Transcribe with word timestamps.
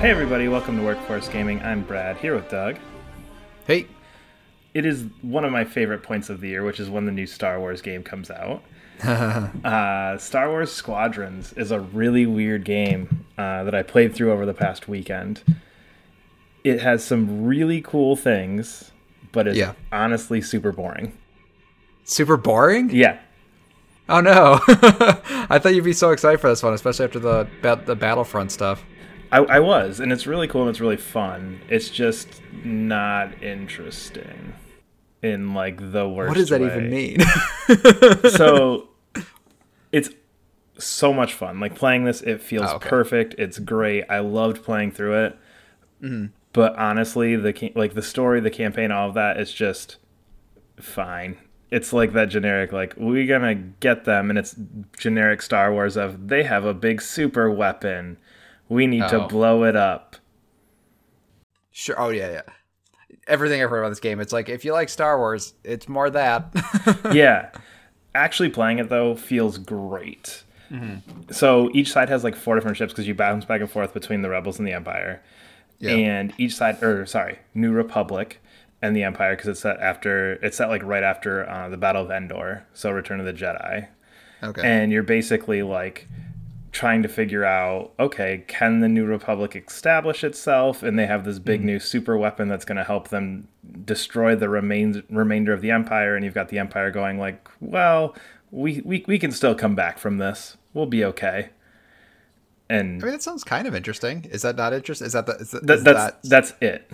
Hey 0.00 0.10
everybody, 0.10 0.46
welcome 0.48 0.76
to 0.76 0.82
Workforce 0.84 1.28
Gaming. 1.28 1.60
I'm 1.62 1.82
Brad, 1.82 2.16
here 2.18 2.34
with 2.34 2.48
Doug. 2.50 2.76
Hey, 3.66 3.86
It 4.74 4.84
is 4.84 5.06
one 5.22 5.44
of 5.44 5.50
my 5.52 5.64
favorite 5.64 6.02
points 6.02 6.28
of 6.30 6.40
the 6.40 6.48
year, 6.48 6.62
which 6.64 6.78
is 6.78 6.88
when 6.90 7.06
the 7.06 7.12
new 7.12 7.26
Star 7.26 7.58
Wars 7.58 7.80
game 7.82 8.02
comes 8.02 8.30
out. 8.30 8.62
uh, 9.04 10.18
Star 10.18 10.48
Wars 10.50 10.70
Squadrons 10.70 11.52
is 11.54 11.70
a 11.70 11.80
really 11.80 12.26
weird 12.26 12.64
game 12.64 13.24
uh, 13.38 13.64
that 13.64 13.74
I 13.74 13.82
played 13.82 14.14
through 14.14 14.32
over 14.32 14.46
the 14.46 14.54
past 14.54 14.86
weekend. 14.86 15.42
It 16.62 16.80
has 16.82 17.02
some 17.02 17.44
really 17.44 17.80
cool 17.80 18.16
things, 18.16 18.92
but 19.32 19.46
it's 19.48 19.56
Yeah. 19.58 19.72
honestly 19.90 20.40
super 20.42 20.72
boring. 20.72 21.16
super 22.04 22.36
boring? 22.36 22.90
Yeah, 22.90 23.18
Oh 24.08 24.20
no! 24.20 24.60
I 24.68 25.58
thought 25.58 25.74
you'd 25.74 25.82
be 25.82 25.92
so 25.92 26.12
excited 26.12 26.38
for 26.40 26.48
this 26.48 26.62
one, 26.62 26.72
especially 26.74 27.06
after 27.06 27.18
the 27.18 27.48
the 27.86 27.96
Battlefront 27.96 28.52
stuff. 28.52 28.84
I, 29.32 29.38
I 29.38 29.60
was, 29.60 30.00
and 30.00 30.12
it's 30.12 30.26
really 30.26 30.46
cool 30.48 30.62
and 30.62 30.70
it's 30.70 30.80
really 30.80 30.96
fun. 30.96 31.60
It's 31.68 31.90
just 31.90 32.28
not 32.64 33.42
interesting 33.42 34.54
in 35.22 35.54
like 35.54 35.92
the 35.92 36.08
worst. 36.08 36.28
What 36.28 36.36
does 36.36 36.48
that 36.50 36.60
way. 36.60 36.66
even 36.68 36.90
mean? 36.90 37.20
so 38.30 38.88
it's 39.92 40.10
so 40.78 41.12
much 41.12 41.32
fun. 41.34 41.60
Like 41.60 41.74
playing 41.74 42.04
this, 42.04 42.20
it 42.22 42.40
feels 42.40 42.70
Oh, 42.70 42.76
okay. 42.76 42.88
perfect. 42.88 43.34
It's 43.38 43.58
great. 43.58 44.04
I 44.08 44.20
loved 44.20 44.62
playing 44.62 44.92
through 44.92 45.24
it. 45.24 45.38
Mm-hmm. 46.02 46.26
But 46.52 46.76
honestly, 46.76 47.36
the 47.36 47.72
like 47.74 47.94
the 47.94 48.02
story, 48.02 48.40
the 48.40 48.50
campaign, 48.50 48.90
all 48.90 49.08
of 49.08 49.14
that 49.14 49.38
is 49.38 49.52
just 49.52 49.96
fine. 50.80 51.36
It's 51.70 51.92
like 51.92 52.12
that 52.12 52.26
generic, 52.26 52.72
like 52.72 52.94
we're 52.96 53.26
gonna 53.26 53.54
get 53.54 54.04
them, 54.04 54.30
and 54.30 54.38
it's 54.38 54.54
generic 54.98 55.42
Star 55.42 55.72
Wars 55.72 55.96
of 55.96 56.28
they 56.28 56.44
have 56.44 56.64
a 56.64 56.72
big 56.72 57.02
super 57.02 57.50
weapon. 57.50 58.16
We 58.68 58.86
need 58.86 59.00
to 59.08 59.24
Oh. 59.24 59.28
blow 59.28 59.64
it 59.64 59.76
up. 59.76 60.16
sure. 61.70 61.98
Oh 62.00 62.08
yeah, 62.10 62.30
yeah. 62.30 62.42
Everything 63.26 63.62
I've 63.62 63.70
heard 63.70 63.80
about 63.80 63.88
this 63.90 64.00
game, 64.00 64.20
it's 64.20 64.32
like 64.32 64.48
if 64.48 64.64
you 64.64 64.72
like 64.72 64.88
Star 64.88 65.18
Wars, 65.18 65.54
it's 65.64 65.88
more 65.88 66.08
that. 66.10 66.50
yeah. 67.12 67.50
Actually 68.14 68.48
playing 68.50 68.78
it 68.78 68.88
though 68.88 69.14
feels 69.14 69.58
great. 69.58 70.42
So 71.30 71.70
each 71.74 71.92
side 71.92 72.08
has 72.08 72.24
like 72.24 72.34
four 72.34 72.56
different 72.56 72.76
ships 72.76 72.92
because 72.92 73.06
you 73.06 73.14
bounce 73.14 73.44
back 73.44 73.60
and 73.60 73.70
forth 73.70 73.94
between 73.94 74.22
the 74.22 74.28
rebels 74.28 74.58
and 74.58 74.66
the 74.66 74.72
empire. 74.72 75.22
Yeah. 75.78 75.92
And 75.92 76.32
each 76.38 76.56
side, 76.56 76.82
or 76.82 77.06
sorry, 77.06 77.38
New 77.54 77.70
Republic 77.70 78.40
and 78.82 78.96
the 78.96 79.04
Empire 79.04 79.36
because 79.36 79.48
it's 79.48 79.60
set 79.60 79.78
after 79.78 80.32
it's 80.42 80.56
set 80.56 80.68
like 80.68 80.82
right 80.82 81.04
after 81.04 81.48
uh, 81.48 81.68
the 81.68 81.76
Battle 81.76 82.02
of 82.02 82.10
Endor, 82.10 82.66
so 82.74 82.90
Return 82.90 83.20
of 83.20 83.26
the 83.26 83.32
Jedi. 83.32 83.86
okay. 84.42 84.62
And 84.64 84.90
you're 84.90 85.02
basically 85.04 85.62
like 85.62 86.08
trying 86.76 87.02
to 87.02 87.08
figure 87.08 87.42
out, 87.42 87.90
okay, 87.98 88.44
can 88.48 88.80
the 88.80 88.88
New 88.88 89.06
Republic 89.06 89.56
establish 89.56 90.22
itself? 90.22 90.82
And 90.82 90.98
they 90.98 91.06
have 91.06 91.24
this 91.24 91.38
big 91.38 91.60
mm-hmm. 91.60 91.66
new 91.68 91.80
super 91.80 92.18
weapon 92.18 92.48
that's 92.48 92.66
going 92.66 92.76
to 92.76 92.84
help 92.84 93.08
them 93.08 93.48
destroy 93.86 94.36
the 94.36 94.50
remains 94.50 94.98
remainder 95.08 95.54
of 95.54 95.62
the 95.62 95.70
Empire. 95.70 96.14
And 96.14 96.22
you've 96.22 96.34
got 96.34 96.50
the 96.50 96.58
Empire 96.58 96.90
going 96.90 97.18
like, 97.18 97.48
well, 97.60 98.14
we 98.50 98.82
we 98.84 99.04
we 99.08 99.18
can 99.18 99.32
still 99.32 99.54
come 99.54 99.74
back 99.74 99.98
from 99.98 100.18
this. 100.18 100.58
We'll 100.74 100.84
be 100.84 101.02
okay. 101.02 101.48
And 102.68 103.02
I 103.02 103.06
mean, 103.06 103.12
that 103.12 103.22
sounds 103.22 103.42
kind 103.42 103.66
of 103.66 103.74
interesting. 103.74 104.26
Is 104.30 104.42
that 104.42 104.56
not 104.56 104.74
interesting? 104.74 105.06
Is 105.06 105.14
that 105.14 105.24
the? 105.24 105.36
Is 105.36 105.52
that, 105.52 105.66
that, 105.66 105.78
is 105.78 105.84
that's 105.84 106.12
that- 106.12 106.28
that's 106.28 106.52
it. 106.60 106.90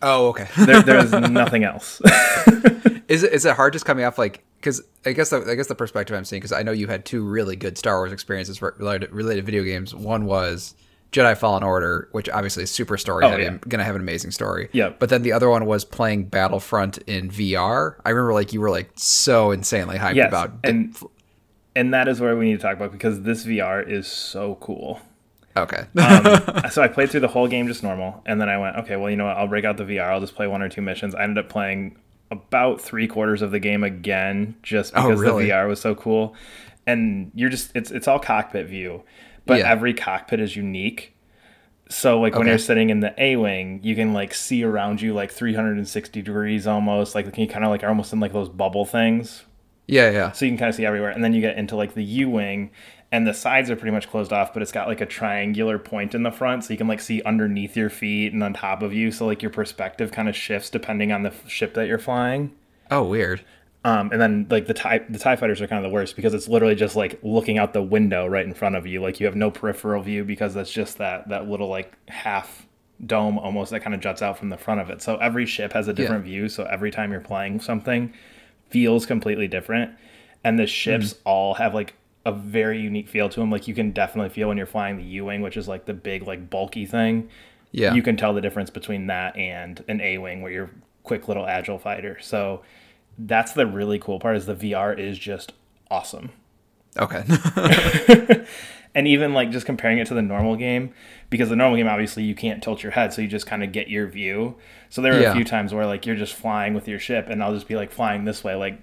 Oh, 0.00 0.28
okay. 0.28 0.48
There, 0.56 0.82
there's 0.82 1.10
nothing 1.30 1.64
else. 1.64 2.00
is 3.08 3.22
it 3.22 3.32
is 3.34 3.44
it 3.44 3.56
hard 3.56 3.74
just 3.74 3.84
coming 3.84 4.06
off 4.06 4.16
like? 4.16 4.42
Because 4.66 4.82
I 5.04 5.12
guess 5.12 5.30
the, 5.30 5.44
I 5.48 5.54
guess 5.54 5.68
the 5.68 5.76
perspective 5.76 6.16
I'm 6.16 6.24
seeing 6.24 6.40
because 6.40 6.50
I 6.50 6.64
know 6.64 6.72
you 6.72 6.88
had 6.88 7.04
two 7.04 7.24
really 7.24 7.54
good 7.54 7.78
Star 7.78 7.98
Wars 7.98 8.10
experiences 8.12 8.60
related, 8.60 9.12
related 9.12 9.46
video 9.46 9.62
games. 9.62 9.94
One 9.94 10.24
was 10.26 10.74
Jedi 11.12 11.38
Fallen 11.38 11.62
Order, 11.62 12.08
which 12.10 12.28
obviously 12.28 12.64
is 12.64 12.70
super 12.72 12.96
story 12.98 13.24
Oh, 13.24 13.28
heavy, 13.28 13.44
yeah. 13.44 13.58
gonna 13.68 13.84
have 13.84 13.94
an 13.94 14.00
amazing 14.00 14.32
story. 14.32 14.68
Yep. 14.72 14.98
But 14.98 15.08
then 15.08 15.22
the 15.22 15.30
other 15.30 15.48
one 15.48 15.66
was 15.66 15.84
playing 15.84 16.24
Battlefront 16.24 16.98
in 17.06 17.30
VR. 17.30 17.94
I 18.04 18.10
remember 18.10 18.32
like 18.34 18.52
you 18.52 18.60
were 18.60 18.70
like 18.70 18.90
so 18.96 19.52
insanely 19.52 19.98
hyped 19.98 20.16
Yes, 20.16 20.26
about. 20.30 20.54
and 20.64 20.96
and 21.76 21.94
that 21.94 22.08
is 22.08 22.20
where 22.20 22.36
we 22.36 22.46
need 22.46 22.56
to 22.56 22.62
talk 22.62 22.74
about 22.74 22.90
because 22.90 23.22
this 23.22 23.46
VR 23.46 23.88
is 23.88 24.08
so 24.08 24.56
cool. 24.60 25.00
okay. 25.56 25.84
Um, 25.96 26.70
so 26.72 26.82
I 26.82 26.88
played 26.88 27.10
through 27.10 27.20
the 27.20 27.28
whole 27.28 27.46
game 27.46 27.68
just 27.68 27.84
normal, 27.84 28.20
and 28.26 28.40
then 28.40 28.48
I 28.48 28.58
went, 28.58 28.76
okay, 28.78 28.96
well, 28.96 29.10
you 29.10 29.16
know 29.16 29.26
what? 29.26 29.36
I'll 29.36 29.46
break 29.46 29.64
out 29.64 29.76
the 29.76 29.84
VR. 29.84 30.10
I'll 30.10 30.20
just 30.20 30.34
play 30.34 30.48
one 30.48 30.60
or 30.60 30.68
two 30.68 30.82
missions. 30.82 31.14
I 31.14 31.22
ended 31.22 31.44
up 31.44 31.48
playing 31.48 31.98
about 32.30 32.80
three 32.80 33.06
quarters 33.06 33.42
of 33.42 33.50
the 33.50 33.58
game 33.60 33.84
again, 33.84 34.56
just 34.62 34.92
Oh, 34.96 35.08
because 35.08 35.20
really? 35.20 35.44
the 35.46 35.50
VR 35.50 35.68
was 35.68 35.80
so 35.80 35.94
cool. 35.94 36.34
And 36.86 37.30
you're 37.34 37.50
just 37.50 37.72
it's 37.74 37.90
it's 37.90 38.08
all 38.08 38.18
cockpit 38.18 38.66
view, 38.66 39.02
but 39.46 39.58
Yeah. 39.58 39.70
every 39.70 39.94
cockpit 39.94 40.40
is 40.40 40.56
unique. 40.56 41.14
So 41.88 42.20
like 42.20 42.34
when 42.34 42.48
you're 42.48 42.58
sitting 42.58 42.90
in 42.90 43.00
the 43.00 43.14
A 43.22 43.36
wing, 43.36 43.80
you 43.82 43.94
can 43.94 44.12
like 44.12 44.34
see 44.34 44.64
around 44.64 45.00
you 45.00 45.14
like 45.14 45.30
360 45.30 46.20
degrees 46.22 46.66
almost. 46.66 47.14
Like 47.14 47.36
you 47.38 47.46
kind 47.46 47.64
of 47.64 47.70
like 47.70 47.84
are 47.84 47.88
almost 47.88 48.12
in 48.12 48.18
like 48.20 48.32
those 48.32 48.48
bubble 48.48 48.84
things 48.84 49.44
yeah, 49.88 50.10
yeah. 50.10 50.32
so 50.32 50.44
you 50.44 50.50
can 50.50 50.58
kind 50.58 50.68
of 50.68 50.74
see 50.74 50.84
everywhere 50.84 51.10
and 51.10 51.22
then 51.22 51.32
you 51.32 51.40
get 51.40 51.56
into 51.56 51.76
like 51.76 51.94
the 51.94 52.02
u 52.02 52.28
wing 52.28 52.70
and 53.12 53.26
the 53.26 53.32
sides 53.34 53.70
are 53.70 53.76
pretty 53.76 53.92
much 53.92 54.08
closed 54.08 54.32
off 54.32 54.52
but 54.52 54.62
it's 54.62 54.72
got 54.72 54.88
like 54.88 55.00
a 55.00 55.06
triangular 55.06 55.78
point 55.78 56.14
in 56.14 56.22
the 56.22 56.30
front 56.30 56.64
so 56.64 56.72
you 56.72 56.76
can 56.76 56.88
like 56.88 57.00
see 57.00 57.22
underneath 57.22 57.76
your 57.76 57.88
feet 57.90 58.32
and 58.32 58.42
on 58.42 58.52
top 58.52 58.82
of 58.82 58.92
you 58.92 59.10
so 59.12 59.24
like 59.26 59.42
your 59.42 59.50
perspective 59.50 60.10
kind 60.12 60.28
of 60.28 60.34
shifts 60.36 60.70
depending 60.70 61.12
on 61.12 61.22
the 61.22 61.32
ship 61.46 61.74
that 61.74 61.86
you're 61.86 61.98
flying. 61.98 62.52
Oh, 62.90 63.04
weird. 63.04 63.44
um, 63.84 64.10
and 64.12 64.20
then 64.20 64.46
like 64.50 64.66
the 64.66 64.74
tie 64.74 65.00
the 65.08 65.18
tie 65.18 65.36
fighters 65.36 65.60
are 65.60 65.66
kind 65.66 65.84
of 65.84 65.88
the 65.88 65.94
worst 65.94 66.16
because 66.16 66.34
it's 66.34 66.48
literally 66.48 66.74
just 66.74 66.96
like 66.96 67.18
looking 67.22 67.58
out 67.58 67.72
the 67.72 67.82
window 67.82 68.26
right 68.26 68.44
in 68.44 68.54
front 68.54 68.74
of 68.76 68.86
you 68.86 69.00
like 69.00 69.20
you 69.20 69.26
have 69.26 69.36
no 69.36 69.50
peripheral 69.50 70.02
view 70.02 70.24
because 70.24 70.54
that's 70.54 70.72
just 70.72 70.98
that 70.98 71.28
that 71.28 71.48
little 71.48 71.68
like 71.68 71.92
half 72.08 72.66
dome 73.04 73.38
almost 73.38 73.70
that 73.70 73.80
kind 73.80 73.94
of 73.94 74.00
juts 74.00 74.22
out 74.22 74.38
from 74.38 74.48
the 74.48 74.56
front 74.56 74.80
of 74.80 74.88
it. 74.90 75.02
So 75.02 75.16
every 75.16 75.44
ship 75.46 75.72
has 75.74 75.86
a 75.86 75.92
different 75.92 76.24
view 76.24 76.48
so 76.48 76.64
every 76.64 76.90
time 76.90 77.12
you're 77.12 77.20
playing 77.20 77.60
something 77.60 78.12
feels 78.70 79.04
completely 79.06 79.46
different. 79.46 79.92
And 80.42 80.58
the 80.58 80.66
ships 80.66 81.14
all 81.24 81.54
have 81.54 81.74
like 81.74 81.94
a 82.26 82.32
very 82.32 82.78
unique 82.80 83.08
feel 83.08 83.28
to 83.28 83.40
them 83.40 83.50
like 83.50 83.66
you 83.68 83.74
can 83.74 83.90
definitely 83.92 84.28
feel 84.28 84.48
when 84.48 84.56
you're 84.56 84.66
flying 84.66 84.96
the 84.98 85.02
u-wing 85.04 85.40
which 85.42 85.56
is 85.56 85.66
like 85.68 85.84
the 85.86 85.94
big 85.94 86.26
like 86.26 86.50
bulky 86.50 86.84
thing 86.84 87.28
Yeah. 87.72 87.94
you 87.94 88.02
can 88.02 88.16
tell 88.16 88.34
the 88.34 88.40
difference 88.40 88.68
between 88.70 89.06
that 89.06 89.36
and 89.36 89.82
an 89.88 90.00
A-wing 90.00 90.42
where 90.42 90.50
you're 90.52 90.70
quick 91.02 91.28
little 91.28 91.46
agile 91.46 91.78
fighter. 91.78 92.18
So 92.20 92.62
that's 93.18 93.52
the 93.52 93.66
really 93.66 93.98
cool 93.98 94.18
part 94.18 94.36
is 94.36 94.46
the 94.46 94.54
VR 94.56 94.98
is 94.98 95.18
just 95.18 95.52
awesome. 95.90 96.30
Okay. 96.98 97.22
And 98.94 99.06
even 99.06 99.34
like 99.34 99.50
just 99.50 99.66
comparing 99.66 99.98
it 99.98 100.06
to 100.06 100.14
the 100.14 100.22
normal 100.22 100.56
game, 100.56 100.94
because 101.28 101.50
the 101.50 101.56
normal 101.56 101.76
game 101.76 101.86
obviously 101.86 102.22
you 102.24 102.34
can't 102.34 102.62
tilt 102.62 102.82
your 102.82 102.92
head, 102.92 103.12
so 103.12 103.20
you 103.20 103.28
just 103.28 103.46
kind 103.46 103.62
of 103.62 103.70
get 103.70 103.88
your 103.90 104.06
view. 104.06 104.56
So 104.88 105.02
there 105.02 105.14
are 105.14 105.20
Yeah. 105.20 105.32
a 105.32 105.34
few 105.34 105.44
times 105.44 105.74
where 105.74 105.84
like 105.84 106.06
you're 106.06 106.16
just 106.16 106.32
flying 106.34 106.72
with 106.72 106.88
your 106.88 106.98
ship, 106.98 107.26
and 107.28 107.42
I'll 107.42 107.52
just 107.52 107.68
be 107.68 107.76
like 107.76 107.92
flying 107.92 108.24
this 108.24 108.42
way, 108.42 108.54
like 108.54 108.78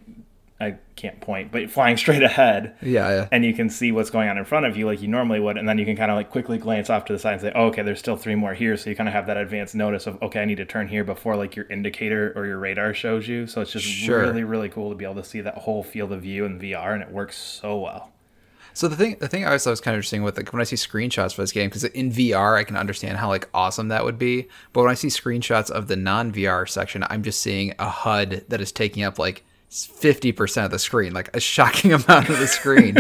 I 0.63 0.78
can't 0.96 1.19
point, 1.22 1.51
but 1.51 1.69
flying 1.69 1.97
straight 2.03 2.24
ahead. 2.24 2.75
yeah, 2.81 3.09
yeah. 3.09 3.28
and 3.31 3.44
you 3.46 3.53
can 3.53 3.69
see 3.69 3.91
what's 3.91 4.09
going 4.09 4.29
on 4.29 4.38
in 4.38 4.46
front 4.46 4.66
of 4.66 4.75
you 4.78 4.85
like 4.85 5.01
you 5.01 5.07
normally 5.07 5.40
would 5.40 5.57
and 5.57 5.68
then 5.68 5.78
you 5.78 5.85
can 5.85 5.96
kind 5.96 6.09
of 6.12 6.18
like 6.18 6.29
quickly 6.31 6.57
glance 6.57 6.90
off 6.90 7.06
to 7.06 7.13
the 7.13 7.19
side 7.19 7.34
and 7.34 7.41
say 7.41 7.51
oh, 7.56 7.66
okay 7.68 7.81
there's 7.81 8.00
still 8.00 8.16
three 8.16 8.35
more 8.35 8.53
here 8.53 8.78
so 8.78 8.90
you 8.90 8.96
kind 8.96 9.09
of 9.09 9.13
have 9.13 9.28
that 9.28 9.38
advanced 9.38 9.75
notice 9.75 10.07
of 10.07 10.22
okay 10.22 10.41
i 10.41 10.46
need 10.46 10.57
to 10.57 10.66
turn 10.66 10.88
here 10.88 11.03
before 11.03 11.35
like 11.35 11.56
your 11.56 11.66
indicator 11.69 12.31
or 12.35 12.46
your 12.46 12.57
radar 12.59 12.94
shows 12.94 13.28
you 13.28 13.46
so 13.47 13.62
it's 13.62 13.72
just 13.72 13.85
Sure. 13.85 14.22
really 14.22 14.44
really 14.44 14.69
cool 14.69 14.90
to 14.90 14.96
be 14.96 15.03
able 15.06 15.16
to 15.16 15.23
see 15.23 15.41
that 15.41 15.56
whole 15.59 15.84
field 15.84 16.12
of 16.12 16.22
view 16.22 16.46
in 16.46 16.59
vr 16.59 16.94
and 16.94 17.02
it 17.03 17.09
works 17.12 17.38
so 17.38 17.78
well 17.79 18.12
So 18.75 18.88
the 18.88 18.96
thing, 18.96 19.18
the 19.19 19.28
thing 19.28 19.44
I 19.44 19.47
always 19.47 19.63
thought 19.63 19.69
was 19.69 19.81
kind 19.81 19.94
of 19.94 20.00
interesting 20.00 20.23
with 20.23 20.35
like 20.35 20.52
when 20.52 20.59
I 20.59 20.63
see 20.63 20.75
screenshots 20.78 21.35
for 21.35 21.41
this 21.44 21.52
game, 21.52 21.69
because 21.69 21.84
in 21.84 22.09
VR 22.12 22.57
I 22.57 22.63
can 22.63 22.75
understand 22.75 23.18
how 23.19 23.28
like 23.29 23.47
awesome 23.53 23.90
that 23.90 24.03
would 24.03 24.18
be, 24.18 24.47
but 24.73 24.81
when 24.81 24.90
I 24.90 24.96
see 24.96 25.09
screenshots 25.09 25.69
of 25.69 25.88
the 25.88 25.96
non 25.96 26.31
VR 26.31 26.68
section, 26.68 27.03
I'm 27.07 27.22
just 27.22 27.40
seeing 27.40 27.75
a 27.78 27.88
HUD 27.88 28.46
that 28.50 28.62
is 28.62 28.72
taking 28.72 29.03
up 29.03 29.19
like 29.19 29.44
fifty 29.73 30.31
percent 30.31 30.66
of 30.66 30.72
the 30.72 30.79
screen, 30.79 31.13
like 31.13 31.35
a 31.35 31.39
shocking 31.39 31.94
amount 31.94 32.29
of 32.29 32.39
the 32.39 32.47
screen. 32.47 32.95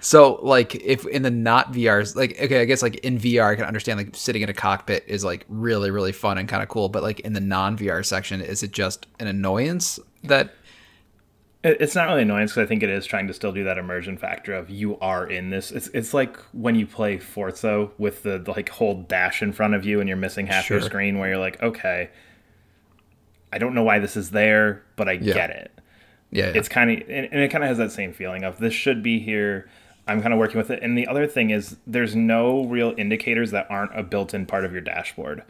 so 0.00 0.38
like 0.42 0.74
if 0.74 1.06
in 1.06 1.22
the 1.22 1.30
not 1.30 1.72
VRs, 1.72 2.14
like 2.16 2.40
okay, 2.40 2.60
I 2.60 2.64
guess 2.64 2.82
like 2.82 2.96
in 2.96 3.18
VR 3.18 3.52
I 3.52 3.56
can 3.56 3.64
understand 3.64 3.98
like 3.98 4.14
sitting 4.14 4.42
in 4.42 4.48
a 4.48 4.54
cockpit 4.54 5.04
is 5.06 5.24
like 5.24 5.46
really 5.48 5.90
really 5.90 6.12
fun 6.12 6.38
and 6.38 6.48
kind 6.48 6.62
of 6.62 6.68
cool, 6.68 6.88
but 6.88 7.02
like 7.02 7.20
in 7.20 7.32
the 7.32 7.40
non 7.40 7.78
VR 7.78 8.04
section, 8.04 8.40
is 8.40 8.62
it 8.62 8.72
just 8.72 9.06
an 9.18 9.26
annoyance 9.26 9.98
that? 10.24 10.54
It's 11.64 11.96
not 11.96 12.06
really 12.06 12.22
annoyance 12.22 12.52
because 12.52 12.64
I 12.64 12.68
think 12.68 12.84
it 12.84 12.88
is 12.88 13.04
trying 13.04 13.26
to 13.26 13.34
still 13.34 13.50
do 13.50 13.64
that 13.64 13.78
immersion 13.78 14.16
factor 14.16 14.54
of 14.54 14.70
you 14.70 14.96
are 15.00 15.26
in 15.26 15.50
this. 15.50 15.72
It's 15.72 15.88
it's 15.88 16.14
like 16.14 16.36
when 16.52 16.76
you 16.76 16.86
play 16.86 17.18
Forza 17.18 17.90
with 17.98 18.22
the, 18.22 18.38
the 18.38 18.52
like 18.52 18.68
whole 18.68 19.02
dash 19.02 19.42
in 19.42 19.52
front 19.52 19.74
of 19.74 19.84
you 19.84 19.98
and 19.98 20.08
you're 20.08 20.16
missing 20.16 20.46
half 20.46 20.70
your 20.70 20.80
screen 20.80 21.18
where 21.18 21.30
you're 21.30 21.38
like, 21.38 21.60
okay, 21.60 22.10
I 23.52 23.58
don't 23.58 23.74
know 23.74 23.82
why 23.82 23.98
this 23.98 24.16
is 24.16 24.30
there, 24.30 24.84
but 24.96 25.08
I 25.08 25.16
get 25.16 25.50
it. 25.50 25.77
Yeah, 26.30 26.46
yeah. 26.46 26.52
It's 26.54 26.68
kind 26.68 26.90
of 26.90 27.08
and, 27.08 27.28
and 27.32 27.40
it 27.40 27.50
kind 27.50 27.64
of 27.64 27.68
has 27.68 27.78
that 27.78 27.92
same 27.92 28.12
feeling 28.12 28.44
of 28.44 28.58
this 28.58 28.74
should 28.74 29.02
be 29.02 29.18
here. 29.18 29.68
I'm 30.06 30.22
kind 30.22 30.32
of 30.32 30.38
working 30.38 30.56
with 30.56 30.70
it. 30.70 30.82
And 30.82 30.96
the 30.96 31.06
other 31.06 31.26
thing 31.26 31.50
is 31.50 31.76
there's 31.86 32.16
no 32.16 32.64
real 32.64 32.94
indicators 32.96 33.50
that 33.50 33.66
aren't 33.70 33.98
a 33.98 34.02
built-in 34.02 34.46
part 34.46 34.64
of 34.64 34.72
your 34.72 34.80
dashboard. 34.80 35.42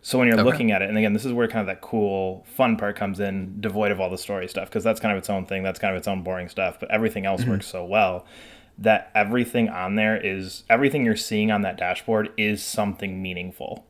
So 0.00 0.18
when 0.18 0.28
you're 0.28 0.36
Okay. 0.36 0.44
looking 0.44 0.70
at 0.72 0.80
it, 0.82 0.88
and 0.88 0.96
again, 0.96 1.12
this 1.12 1.24
is 1.24 1.32
where 1.32 1.48
kind 1.48 1.60
of 1.60 1.66
that 1.66 1.80
cool, 1.80 2.46
fun 2.48 2.76
part 2.76 2.96
comes 2.96 3.20
in, 3.20 3.60
devoid 3.60 3.90
of 3.90 4.00
all 4.00 4.08
the 4.08 4.16
story 4.16 4.48
stuff, 4.48 4.68
because 4.68 4.84
that's 4.84 5.00
kind 5.00 5.12
of 5.12 5.18
its 5.18 5.28
own 5.28 5.44
thing. 5.46 5.62
That's 5.62 5.78
kind 5.78 5.92
of 5.94 5.98
its 5.98 6.08
own 6.08 6.22
boring 6.22 6.48
stuff. 6.48 6.78
But 6.80 6.90
everything 6.90 7.26
else 7.26 7.42
mm-hmm. 7.42 7.50
works 7.50 7.66
so 7.66 7.84
well. 7.84 8.24
that 8.78 9.10
everything 9.14 9.68
on 9.68 9.94
there 9.96 10.16
is 10.16 10.64
everything 10.68 11.04
you're 11.04 11.16
seeing 11.16 11.50
on 11.50 11.62
that 11.62 11.76
dashboard 11.76 12.30
is 12.36 12.62
something 12.62 13.22
meaningful. 13.22 13.84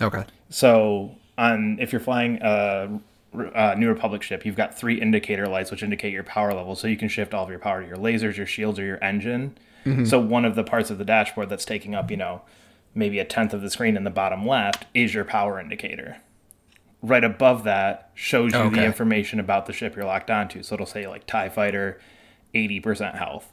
Okay. 0.00 0.24
So 0.50 1.12
on 1.36 1.78
if 1.80 1.92
you're 1.92 2.00
flying 2.00 2.38
a, 2.42 3.00
a 3.32 3.76
New 3.76 3.88
Republic 3.88 4.22
ship, 4.22 4.46
you've 4.46 4.56
got 4.56 4.76
three 4.76 5.00
indicator 5.00 5.46
lights 5.46 5.70
which 5.70 5.82
indicate 5.82 6.12
your 6.12 6.24
power 6.24 6.52
level, 6.52 6.74
so 6.74 6.88
you 6.88 6.96
can 6.96 7.08
shift 7.08 7.34
all 7.34 7.44
of 7.44 7.50
your 7.50 7.58
power 7.58 7.82
to 7.82 7.88
your 7.88 7.96
lasers, 7.96 8.36
your 8.36 8.46
shields, 8.46 8.78
or 8.78 8.84
your 8.84 9.02
engine. 9.02 9.58
Mm-hmm. 9.84 10.04
So 10.04 10.18
one 10.18 10.44
of 10.44 10.54
the 10.54 10.64
parts 10.64 10.90
of 10.90 10.98
the 10.98 11.04
dashboard 11.04 11.48
that's 11.48 11.64
taking 11.64 11.94
up, 11.94 12.10
you 12.10 12.16
know, 12.16 12.42
maybe 12.94 13.18
a 13.18 13.24
tenth 13.24 13.52
of 13.52 13.60
the 13.60 13.70
screen 13.70 13.96
in 13.96 14.04
the 14.04 14.10
bottom 14.10 14.46
left 14.46 14.86
is 14.94 15.14
your 15.14 15.24
power 15.24 15.60
indicator. 15.60 16.16
Right 17.00 17.22
above 17.22 17.62
that 17.64 18.10
shows 18.14 18.52
you 18.52 18.70
the 18.70 18.84
information 18.84 19.38
about 19.38 19.66
the 19.66 19.72
ship 19.72 19.94
you're 19.94 20.04
locked 20.04 20.30
onto. 20.30 20.64
So 20.64 20.74
it'll 20.74 20.86
say 20.86 21.06
like 21.06 21.26
TIE 21.26 21.48
fighter, 21.48 22.00
eighty 22.54 22.80
percent 22.80 23.14
health. 23.14 23.52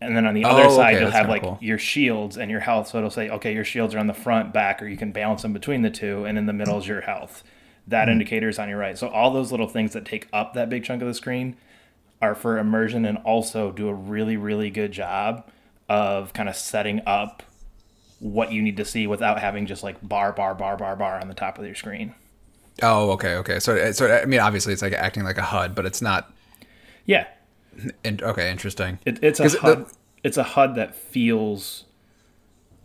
And 0.00 0.16
then 0.16 0.26
on 0.26 0.34
the 0.34 0.44
other 0.44 0.64
Oh, 0.64 0.76
side, 0.76 0.94
okay, 0.94 1.02
you'll 1.02 1.10
that's 1.10 1.16
have 1.16 1.28
like 1.28 1.42
cool. 1.42 1.58
your 1.60 1.78
shields 1.78 2.36
and 2.36 2.50
your 2.50 2.60
health. 2.60 2.88
So 2.88 2.98
it'll 2.98 3.08
say, 3.08 3.30
okay, 3.30 3.54
your 3.54 3.64
shields 3.64 3.94
are 3.94 3.98
on 3.98 4.08
the 4.08 4.14
front, 4.14 4.52
back, 4.52 4.82
or 4.82 4.88
you 4.88 4.96
can 4.96 5.12
balance 5.12 5.42
them 5.42 5.52
between 5.52 5.82
the 5.82 5.90
two, 5.90 6.24
and 6.24 6.36
in 6.36 6.46
the 6.46 6.52
middle 6.52 6.78
is 6.78 6.88
your 6.88 7.02
health. 7.02 7.44
That 7.88 8.06
Hmm. 8.08 8.12
indicator 8.12 8.48
is 8.48 8.58
on 8.58 8.68
your 8.68 8.78
right. 8.78 8.98
So 8.98 9.08
all 9.08 9.30
those 9.30 9.50
little 9.50 9.68
things 9.68 9.92
that 9.92 10.04
take 10.04 10.28
up 10.32 10.54
that 10.54 10.68
big 10.68 10.84
chunk 10.84 11.02
of 11.02 11.08
the 11.08 11.14
screen 11.14 11.56
are 12.20 12.34
for 12.34 12.58
immersion 12.58 13.04
and 13.04 13.18
also 13.18 13.70
do 13.70 13.88
a 13.88 13.94
really, 13.94 14.36
really 14.36 14.70
good 14.70 14.90
job 14.92 15.44
of 15.88 16.32
kind 16.32 16.48
of 16.48 16.56
setting 16.56 17.00
up 17.06 17.42
what 18.18 18.50
you 18.50 18.62
need 18.62 18.76
to 18.78 18.84
see 18.84 19.06
without 19.06 19.38
having 19.38 19.66
just 19.66 19.82
like 19.82 19.96
bar, 20.06 20.32
bar, 20.32 20.54
bar, 20.54 20.76
bar, 20.76 20.96
bar 20.96 21.20
on 21.20 21.28
the 21.28 21.34
top 21.34 21.58
of 21.58 21.66
your 21.66 21.74
screen. 21.74 22.14
Oh, 22.82 23.10
okay, 23.12 23.34
okay. 23.36 23.60
So, 23.60 23.92
so 23.92 24.10
I 24.12 24.24
mean, 24.24 24.40
obviously, 24.40 24.72
it's 24.72 24.82
like 24.82 24.92
acting 24.94 25.24
like 25.24 25.38
a 25.38 25.42
HUD, 25.42 25.74
but 25.74 25.86
it's 25.86 26.02
not. 26.02 26.32
Yeah, 27.04 27.26
In, 28.04 28.18
okay, 28.22 28.50
interesting. 28.50 28.98
It, 29.06 29.18
it's 29.22 29.38
a 29.38 29.44
'Cause 29.44 29.52
the- 29.52 29.60
HUD. 29.60 29.86
it's 30.24 30.36
a 30.38 30.42
HUD 30.42 30.74
that 30.74 30.94
feels 30.96 31.84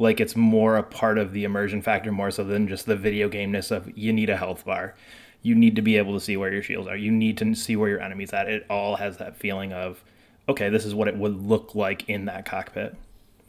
like 0.01 0.19
it's 0.19 0.35
more 0.35 0.77
a 0.77 0.83
part 0.83 1.19
of 1.19 1.31
the 1.31 1.43
immersion 1.43 1.79
factor 1.79 2.11
more 2.11 2.31
so 2.31 2.43
than 2.43 2.67
just 2.67 2.87
the 2.87 2.95
video 2.95 3.29
gameness 3.29 3.69
of 3.69 3.95
you 3.95 4.11
need 4.11 4.31
a 4.31 4.35
health 4.35 4.65
bar. 4.65 4.95
You 5.43 5.53
need 5.53 5.75
to 5.75 5.83
be 5.83 5.95
able 5.97 6.13
to 6.15 6.19
see 6.19 6.35
where 6.37 6.51
your 6.51 6.63
shields 6.63 6.87
are. 6.87 6.97
You 6.97 7.11
need 7.11 7.37
to 7.37 7.53
see 7.53 7.75
where 7.75 7.87
your 7.87 8.01
enemies 8.01 8.33
at. 8.33 8.49
It 8.49 8.65
all 8.67 8.95
has 8.95 9.17
that 9.17 9.37
feeling 9.37 9.73
of 9.73 10.03
okay, 10.49 10.69
this 10.69 10.85
is 10.85 10.95
what 10.95 11.07
it 11.07 11.15
would 11.15 11.47
look 11.47 11.75
like 11.75 12.09
in 12.09 12.25
that 12.25 12.45
cockpit. 12.45 12.95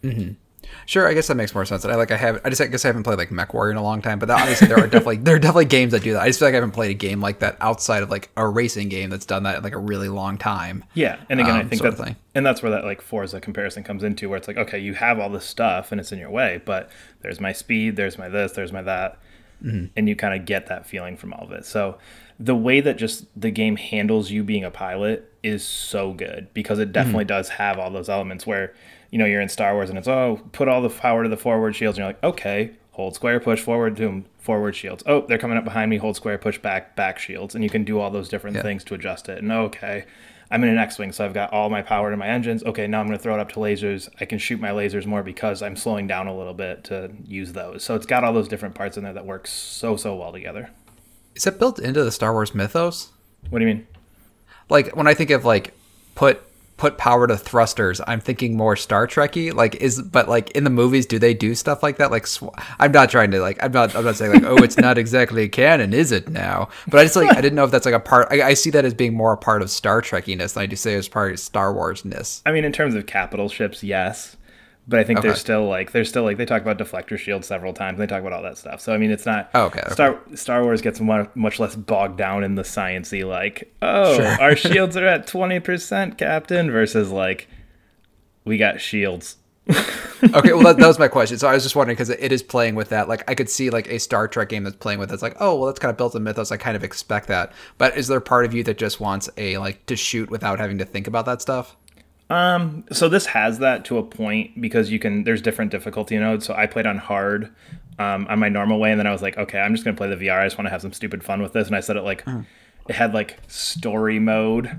Mm-hmm. 0.03 0.33
Sure, 0.87 1.07
I 1.09 1.15
guess 1.15 1.27
that 1.29 1.37
makes 1.37 1.55
more 1.55 1.65
sense. 1.65 1.85
I 1.85 1.95
like 1.97 2.11
I 2.11 2.17
have 2.17 2.41
I 2.45 2.49
just 2.51 2.61
I 2.61 2.67
guess 2.67 2.85
I 2.85 2.89
haven't 2.89 3.03
played 3.05 3.19
like 3.19 3.31
MechWarrior 3.31 3.71
in 3.71 3.77
a 3.77 3.83
long 3.83 4.03
time, 4.03 4.19
but 4.19 4.27
that, 4.27 4.41
obviously 4.41 4.69
there 4.69 4.79
are 4.79 4.87
definitely 4.89 5.17
there 5.19 5.37
are 5.37 5.39
definitely 5.39 5.65
games 5.67 5.93
that 5.93 6.03
do 6.03 6.13
that. 6.15 6.23
I 6.23 6.27
just 6.29 6.39
feel 6.39 6.49
like 6.49 6.55
I 6.55 6.57
haven't 6.57 6.73
played 6.73 6.91
a 6.91 6.95
game 6.95 7.21
like 7.21 7.39
that 7.41 7.57
outside 7.61 8.03
of 8.03 8.11
like 8.11 8.31
a 8.37 8.47
racing 8.49 8.89
game 8.89 9.11
that's 9.11 9.27
done 9.27 9.43
that 9.45 9.59
in 9.59 9.63
like 9.65 9.75
a 9.75 9.79
really 9.79 10.09
long 10.09 10.39
time. 10.39 10.85
Yeah, 10.95 11.19
and 11.29 11.41
again, 11.41 11.55
I 11.57 11.61
Um, 11.61 11.69
think 11.69 11.83
sort 11.83 11.97
that, 11.99 12.17
and 12.35 12.45
that's 12.47 12.63
where 12.63 12.73
that 12.73 12.85
like 12.85 13.01
Forza 13.03 13.41
comparison 13.41 13.83
comes 13.85 14.03
into, 14.03 14.29
where 14.29 14.39
it's 14.39 14.49
like, 14.49 14.57
okay, 14.57 14.79
you 14.79 14.95
have 14.95 15.19
all 15.19 15.31
this 15.31 15.45
stuff 15.45 15.93
and 15.93 16.01
it's 16.01 16.13
in 16.13 16.19
your 16.19 16.31
way, 16.31 16.61
but 16.65 16.91
there's 17.21 17.41
my 17.41 17.53
speed, 17.53 17.97
there's 17.97 18.19
my 18.19 18.29
this, 18.29 18.53
there's 18.53 18.73
my 18.73 18.83
that, 18.83 19.19
Mm-hmm. 19.63 19.87
and 19.97 20.09
you 20.09 20.17
kind 20.17 20.35
of 20.39 20.45
get 20.45 20.67
that 20.67 20.87
feeling 20.87 21.17
from 21.17 21.33
all 21.33 21.45
of 21.45 21.53
it. 21.53 21.65
So 21.65 21.97
the 22.41 22.57
way 22.57 22.81
that 22.81 22.97
just 22.99 23.27
the 23.41 23.53
game 23.53 23.77
handles 23.77 24.29
you 24.33 24.43
being 24.43 24.65
a 24.65 24.73
pilot 24.73 25.33
is 25.45 25.65
so 25.65 26.13
good 26.15 26.49
because 26.53 26.81
it 26.81 26.91
definitely 26.91 27.27
Mm-hmm. 27.27 27.29
does 27.29 27.49
have 27.51 27.79
all 27.79 27.89
those 27.89 28.09
elements 28.09 28.45
where 28.45 28.75
you 29.13 29.19
know 29.19 29.25
you're 29.27 29.41
in 29.41 29.49
Star 29.49 29.75
Wars 29.75 29.89
and 29.91 29.97
it's 29.99 30.09
oh 30.09 30.41
put 30.51 30.67
all 30.67 30.83
the 30.83 30.89
power 30.91 31.23
to 31.23 31.29
the 31.29 31.37
forward 31.37 31.77
shields, 31.77 31.97
and 31.99 32.03
you're 32.03 32.09
like, 32.15 32.25
okay, 32.25 32.73
hold 32.91 33.15
square, 33.15 33.39
push 33.39 33.61
forward, 33.61 33.95
doom, 33.95 34.25
forward 34.41 34.75
shields. 34.75 35.05
Oh, 35.07 35.25
they're 35.29 35.39
coming 35.39 35.57
up 35.57 35.65
behind 35.65 35.89
me, 35.91 35.99
hold 35.99 36.17
square, 36.17 36.37
push 36.39 36.59
back, 36.59 36.97
back 36.97 37.19
shields, 37.21 37.55
and 37.55 37.63
you 37.63 37.71
can 37.71 37.85
do 37.85 38.01
all 38.01 38.11
those 38.11 38.29
different 38.29 38.57
Yeah. 38.57 38.63
things 38.63 38.83
to 38.85 38.95
adjust 38.95 39.29
it. 39.29 39.39
And 39.39 39.53
okay, 39.53 40.05
I'm 40.51 40.63
in 40.65 40.69
an 40.69 40.77
X-wing, 40.79 41.13
so 41.13 41.25
I've 41.25 41.33
got 41.33 41.51
all 41.53 41.71
my 41.71 41.81
power 41.81 42.11
to 42.11 42.17
my 42.17 42.27
engines. 42.27 42.63
Okay, 42.65 42.87
now 42.87 43.01
I'm 43.01 43.07
going 43.07 43.17
to 43.17 43.23
throw 43.23 43.35
it 43.35 43.41
up 43.41 43.51
to 43.53 43.61
lasers. 43.61 44.11
I 44.21 44.27
can 44.27 44.39
shoot 44.39 44.61
my 44.61 44.69
lasers 44.71 45.07
more 45.07 45.23
because 45.23 45.63
I'm 45.63 45.77
slowing 45.77 46.07
down 46.07 46.27
a 46.27 46.37
little 46.37 46.53
bit 46.53 46.85
to 46.85 47.11
use 47.27 47.53
those. 47.55 47.83
So 47.85 47.95
it's 47.95 48.05
got 48.05 48.23
all 48.25 48.35
those 48.35 48.49
different 48.49 48.75
parts 48.75 48.99
in 48.99 49.05
there 49.05 49.15
that 49.15 49.25
work 49.25 49.47
so 49.47 49.97
so 49.97 50.15
well 50.15 50.31
together. 50.33 50.69
Is 51.35 51.47
it 51.47 51.59
built 51.59 51.79
into 51.79 52.05
the 52.05 52.13
Star 52.13 52.33
Wars 52.35 52.55
mythos? 52.55 53.11
What 53.49 53.61
do 53.61 53.65
you 53.67 53.75
mean? 53.75 53.87
Like 54.69 54.95
when 54.95 55.07
I 55.07 55.15
think 55.15 55.31
of 55.31 55.47
like 55.47 55.73
put 56.15 56.43
put 56.83 56.99
power 56.99 57.29
to 57.29 57.37
thrusters, 57.37 58.01
I'm 58.09 58.19
thinking 58.19 58.57
more 58.57 58.75
Star 58.75 59.07
Trekky. 59.07 59.55
Like 59.55 59.77
is 59.77 60.03
but 60.03 60.29
like 60.29 60.51
in 60.51 60.65
the 60.65 60.71
movies, 60.71 61.07
do 61.07 61.17
they 61.17 61.33
do 61.33 61.55
stuff 61.55 61.81
like 61.81 61.99
that? 61.99 62.11
Like 62.11 62.27
sw- 62.27 62.57
I'm 62.81 62.91
not 62.91 63.09
trying 63.09 63.31
to 63.31 63.41
like 63.41 63.63
I'm 63.63 63.71
not 63.71 63.95
I'm 63.95 64.05
not 64.05 64.17
saying 64.17 64.33
like 64.33 64.43
oh 64.43 64.57
it's 64.65 64.77
not 64.77 64.99
exactly 64.99 65.49
canon, 65.49 65.95
is 65.95 66.11
it 66.11 66.29
now? 66.29 66.71
But 66.89 66.99
I 66.99 67.05
just 67.05 67.15
like 67.15 67.31
I 67.31 67.41
didn't 67.41 67.55
know 67.55 67.63
if 67.63 67.71
that's 67.71 67.87
like 67.87 67.95
a 67.95 68.01
part. 68.01 68.27
I, 68.33 68.43
I 68.43 68.55
see 68.55 68.71
that 68.71 68.85
as 68.85 68.95
being 68.95 69.15
more 69.15 69.33
a 69.33 69.37
part 69.37 69.63
of 69.63 69.71
Star 69.71 70.03
Trekkiness 70.03 70.55
than 70.55 70.65
I 70.65 70.67
do 70.67 70.75
say 70.75 70.97
as 70.97 71.07
part 71.07 71.31
of 71.31 71.39
Star 71.39 71.73
Warsness. 71.73 72.43
I 72.45 72.51
mean, 72.51 72.65
in 72.65 72.73
terms 72.73 72.97
of 72.97 73.07
capital 73.07 73.49
ships, 73.49 73.85
yes. 73.85 74.37
But 74.93 75.01
I 75.01 75.05
think 75.05 75.19
Okay. 75.19 75.29
there's 75.29 75.41
still 75.41 75.67
like 75.67 75.91
there's 75.91 76.09
still 76.09 76.23
like 76.23 76.37
they 76.37 76.45
talk 76.45 76.63
about 76.63 76.79
deflector 76.79 77.19
shields 77.19 77.49
several 77.49 77.73
times. 77.73 77.99
They 77.99 78.07
talk 78.07 78.21
about 78.21 78.33
all 78.33 78.43
that 78.43 78.57
stuff. 78.59 78.81
So 78.81 78.95
I 78.95 78.99
mean, 78.99 79.11
it's 79.11 79.27
not. 79.27 79.51
Oh, 79.55 79.65
okay, 79.65 79.81
okay. 79.81 79.93
Star 79.95 80.21
Star 80.35 80.63
Wars 80.63 80.81
gets 80.83 81.01
much, 81.01 81.29
much 81.35 81.59
less 81.59 81.75
bogged 81.75 82.19
down 82.19 82.45
in 82.45 82.55
the 82.55 82.63
sciency 82.63 83.27
like 83.27 83.75
oh 83.83 84.17
Sure. 84.17 84.41
our 84.41 84.55
shields 84.65 84.97
are 84.97 85.07
at 85.07 85.27
twenty 85.27 85.59
percent, 85.59 86.17
Captain, 86.19 86.71
versus 86.71 87.11
like 87.11 87.49
we 88.45 88.57
got 88.59 88.81
shields. 88.81 89.37
okay, 89.71 90.53
well 90.53 90.63
that, 90.65 90.77
that 90.77 90.87
was 90.89 90.99
my 90.99 91.07
question. 91.09 91.39
So 91.39 91.47
I 91.49 91.55
was 91.55 91.63
just 91.63 91.77
wondering 91.77 91.95
because 91.95 92.11
it 92.11 92.33
is 92.33 92.43
playing 92.43 92.75
with 92.75 92.89
that. 92.89 93.09
Like 93.09 93.29
I 93.31 93.35
could 93.35 93.49
see 93.49 93.71
like 93.71 93.89
a 93.89 93.99
Star 93.99 94.27
Trek 94.29 94.49
game 94.49 94.65
that's 94.65 94.77
playing 94.77 94.99
with 94.99 95.11
it. 95.11 95.15
It's 95.15 95.23
like 95.23 95.37
oh 95.41 95.57
well 95.57 95.67
that's 95.67 95.79
kind 95.79 95.91
of 95.91 95.97
built 95.97 96.15
in 96.15 96.23
mythos. 96.25 96.51
I 96.53 96.57
kind 96.57 96.77
of 96.77 96.85
expect 96.85 97.29
that. 97.29 97.53
But 97.79 97.97
is 97.97 98.09
there 98.09 98.21
part 98.21 98.45
of 98.45 98.55
you 98.55 98.63
that 98.65 98.77
just 98.77 99.01
wants 99.01 99.31
a 99.37 99.59
like 99.59 99.87
to 99.87 99.97
shoot 99.97 100.31
without 100.31 100.59
having 100.59 100.79
to 100.79 100.85
think 100.85 101.07
about 101.07 101.27
that 101.27 101.41
stuff? 101.41 101.77
Um, 102.31 102.85
so 102.91 103.09
this 103.09 103.27
has 103.27 103.59
that 103.59 103.85
to 103.87 103.99
a 103.99 104.03
point 104.03 104.61
because 104.61 104.91
you 104.91 104.99
can. 104.99 105.25
There's 105.25 105.43
different 105.43 105.71
difficulty 105.71 106.19
modes. 106.19 106.47
So 106.47 106.55
I 106.55 106.67
played 106.67 106.87
on 106.87 106.99
hard, 106.99 107.51
um, 107.99 108.27
on 108.31 108.39
my 108.39 108.49
normal 108.49 108.79
way, 108.79 108.91
and 108.91 108.99
then 108.99 109.07
I 109.07 109.13
was 109.13 109.21
like, 109.23 109.37
okay, 109.37 109.59
I'm 109.61 109.75
just 109.75 109.85
gonna 109.85 109.97
play 109.97 110.09
the 110.09 110.17
VR. 110.17 110.41
I 110.41 110.47
just 110.47 110.57
want 110.57 110.67
to 110.67 110.71
have 110.71 110.81
some 110.83 110.93
stupid 110.93 111.23
fun 111.23 111.43
with 111.43 111.53
this, 111.53 111.67
and 111.67 111.77
I 111.77 111.81
set 111.81 111.97
it 111.97 112.03
like, 112.03 112.25
it 112.89 112.95
had 112.95 113.13
like 113.13 113.39
story 113.49 114.19
mode, 114.19 114.71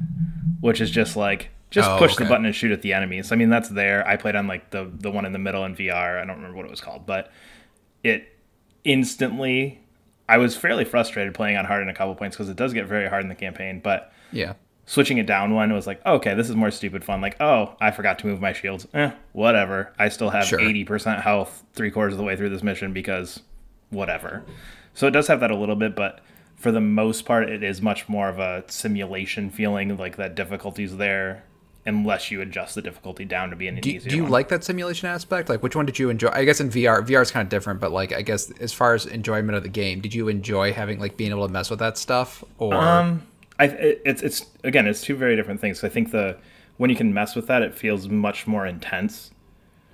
which 0.62 0.81
is 0.81 0.90
just 0.90 1.16
like 1.16 1.50
just 1.69 1.90
Oh, 1.90 1.98
push 1.98 2.16
the 2.16 2.25
button 2.25 2.45
and 2.45 2.56
shoot 2.56 2.72
at 2.72 2.81
the 2.81 2.94
enemies. 2.94 3.31
I 3.31 3.36
mean, 3.36 3.50
that's 3.50 3.69
there. 3.69 4.07
I 4.07 4.16
played 4.18 4.36
on 4.36 4.48
like 4.48 4.72
the 4.72 4.92
the 4.94 5.12
one 5.12 5.25
in 5.25 5.31
the 5.34 5.39
middle 5.39 5.63
in 5.66 5.75
VR. 5.75 6.19
I 6.22 6.25
don't 6.25 6.38
remember 6.38 6.57
what 6.57 6.66
it 6.66 6.72
was 6.72 6.81
called, 6.81 7.06
but 7.06 7.31
it 8.04 8.28
instantly. 8.84 9.80
I 10.28 10.38
was 10.38 10.56
fairly 10.56 10.86
frustrated 10.86 11.34
playing 11.34 11.57
on 11.57 11.66
hard 11.66 11.84
in 11.84 11.89
a 11.89 11.94
couple 11.94 12.16
points 12.16 12.36
because 12.38 12.50
it 12.50 12.56
does 12.56 12.74
get 12.74 12.86
very 12.88 13.10
hard 13.10 13.24
in 13.24 13.30
the 13.30 13.36
campaign, 13.36 13.81
but 13.84 14.12
Yeah. 14.31 14.54
Switching 14.86 15.18
it 15.18 15.26
down 15.26 15.54
one 15.54 15.72
was 15.74 15.88
like, 15.88 16.02
oh, 16.06 16.16
okay, 16.16 16.34
this 16.36 16.50
is 16.50 16.56
more 16.56 16.72
stupid 16.72 17.04
fun. 17.04 17.22
Like, 17.22 17.38
oh, 17.42 17.76
I 17.80 17.92
forgot 17.92 18.20
to 18.20 18.28
move 18.28 18.42
my 18.42 18.54
shields. 18.54 18.88
Eh, 18.94 19.12
whatever. 19.32 19.94
I 19.98 20.10
still 20.10 20.30
have 20.32 20.46
Sure. 20.46 20.60
80% 20.60 21.22
health 21.22 21.63
three 21.74 21.90
quarters 21.92 22.13
of 22.13 22.18
the 22.18 22.24
way 22.24 22.36
through 22.36 22.50
this 22.50 22.63
mission 22.63 22.92
because 22.94 23.42
whatever. 23.90 24.44
So 24.94 25.08
it 25.08 25.12
does 25.12 25.28
have 25.28 25.40
that 25.40 25.52
a 25.52 25.56
little 25.56 25.75
bit, 25.75 25.96
but 25.96 26.20
for 26.56 26.72
the 26.72 26.82
most 26.82 27.25
part, 27.25 27.50
it 27.50 27.63
is 27.63 27.82
much 27.82 28.08
more 28.10 28.30
of 28.30 28.40
a 28.40 28.63
simulation 28.68 29.50
feeling. 29.50 29.98
Like 29.98 30.18
that 30.18 30.36
difficulty's 30.36 30.98
there 30.98 31.44
unless 31.86 32.32
you 32.32 32.40
adjust 32.40 32.75
the 32.75 32.82
difficulty 32.82 33.25
down 33.25 33.50
to 33.50 33.56
be 33.58 33.68
an 33.68 33.75
Do, 33.75 33.90
easier 33.90 34.10
do 34.10 34.16
you 34.16 34.24
one. 34.24 34.32
like 34.32 34.48
that 34.50 34.63
simulation 34.63 35.08
aspect? 35.10 35.50
Like 35.50 35.62
which 35.62 35.75
one 35.75 35.86
did 35.86 36.00
you 36.00 36.10
enjoy? 36.10 36.30
I 36.30 36.46
guess 36.46 36.62
in 36.62 36.70
VR, 36.70 37.06
VR 37.06 37.22
is 37.22 37.30
kind 37.32 37.46
of 37.46 37.50
different, 37.50 37.80
but 37.82 37.92
like 37.92 38.13
I 38.13 38.22
guess 38.22 38.52
as 38.62 38.72
far 38.72 38.94
as 38.94 39.06
enjoyment 39.06 39.56
of 39.58 39.63
the 39.63 39.70
game, 39.70 40.00
did 40.00 40.13
you 40.13 40.28
enjoy 40.30 40.72
having 40.74 41.00
like 41.00 41.18
being 41.18 41.32
able 41.32 41.46
to 41.46 41.52
mess 41.52 41.70
with 41.70 41.80
that 41.80 41.98
stuff? 41.98 42.42
Or 42.58 42.74
Um, 42.74 43.24
I 43.60 43.65
it's 43.65 44.22
it's 44.22 44.45
again, 44.63 44.88
it's 44.88 45.01
two 45.01 45.15
very 45.15 45.36
different 45.36 45.62
things. 45.62 45.83
I 45.83 45.89
think 45.89 46.12
the 46.12 46.38
when 46.77 46.89
you 46.89 46.95
can 46.95 47.13
mess 47.13 47.36
with 47.36 47.48
that, 47.48 47.62
it 47.62 47.75
feels 47.75 48.10
much 48.10 48.48
more 48.48 48.65
intense. 48.65 49.31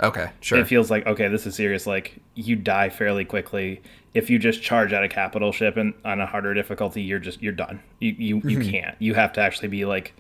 okay, 0.01 0.31
sure. 0.39 0.59
It 0.59 0.67
feels 0.67 0.89
like 0.89 1.05
okay, 1.05 1.27
this 1.27 1.45
is 1.45 1.55
serious. 1.55 1.85
Like 1.85 2.19
you 2.35 2.55
die 2.55 2.89
fairly 2.89 3.25
quickly. 3.25 3.81
If 4.13 4.29
you 4.29 4.39
just 4.39 4.61
charge 4.61 4.93
at 4.93 5.03
a 5.03 5.09
capital 5.09 5.51
ship 5.51 5.77
and 5.77 5.93
on 6.05 6.19
a 6.21 6.25
harder 6.25 6.53
difficulty, 6.53 7.01
you're 7.01 7.19
just 7.19 7.41
you're 7.41 7.53
done. 7.53 7.81
You 7.99 8.15
you, 8.17 8.35
you 8.37 8.59
mm-hmm. 8.59 8.69
can't. 8.69 8.95
You 8.99 9.13
have 9.15 9.33
to 9.33 9.41
actually 9.41 9.67
be 9.67 9.85
like 9.85 10.13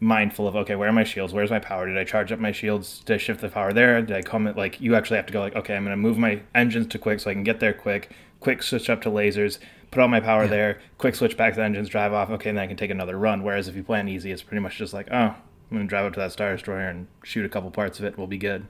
mindful 0.00 0.48
of 0.48 0.56
okay, 0.56 0.74
where 0.74 0.88
are 0.88 0.92
my 0.92 1.04
shields? 1.04 1.32
Where's 1.32 1.50
my 1.50 1.60
power? 1.60 1.86
Did 1.86 1.96
I 1.96 2.04
charge 2.04 2.30
up 2.32 2.40
my 2.40 2.52
shields? 2.52 3.00
Did 3.06 3.14
I 3.14 3.16
shift 3.18 3.40
the 3.40 3.48
power 3.48 3.72
there? 3.72 4.02
Did 4.02 4.16
I 4.16 4.22
come 4.22 4.46
at 4.46 4.56
like 4.56 4.80
you 4.80 4.94
actually 4.94 5.16
have 5.16 5.26
to 5.26 5.32
go 5.32 5.40
like 5.40 5.56
okay, 5.56 5.74
I'm 5.74 5.84
gonna 5.84 5.96
move 5.96 6.18
my 6.18 6.42
engines 6.54 6.88
to 6.88 6.98
quick 6.98 7.20
so 7.20 7.30
I 7.30 7.34
can 7.34 7.44
get 7.44 7.60
there 7.60 7.72
quick. 7.72 8.10
Quick 8.40 8.62
switch 8.62 8.90
up 8.90 9.00
to 9.02 9.10
lasers. 9.10 9.58
Put 9.92 10.00
all 10.00 10.08
my 10.08 10.20
power 10.20 10.48
there. 10.48 10.80
Quick 10.98 11.14
switch 11.14 11.36
back 11.36 11.52
to 11.52 11.60
the 11.60 11.64
engines. 11.64 11.88
Drive 11.88 12.12
off. 12.12 12.30
Okay, 12.30 12.48
and 12.48 12.58
then 12.58 12.64
I 12.64 12.66
can 12.66 12.76
take 12.76 12.90
another 12.90 13.16
run. 13.16 13.44
Whereas 13.44 13.68
if 13.68 13.76
you 13.76 13.84
play 13.84 14.00
on 14.00 14.08
easy, 14.08 14.32
it's 14.32 14.42
pretty 14.42 14.60
much 14.60 14.76
just 14.76 14.92
like 14.92 15.06
oh, 15.12 15.16
I'm 15.16 15.36
gonna 15.70 15.84
drive 15.84 16.06
up 16.06 16.14
to 16.14 16.20
that 16.20 16.32
star 16.32 16.52
destroyer 16.52 16.88
and 16.88 17.06
shoot 17.22 17.44
a 17.44 17.48
couple 17.48 17.70
parts 17.70 17.98
of 18.00 18.06
it. 18.06 18.18
We'll 18.18 18.26
be 18.26 18.38
good. 18.38 18.66